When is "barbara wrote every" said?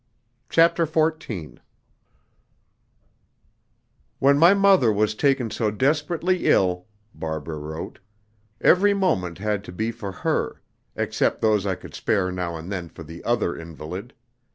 7.13-8.95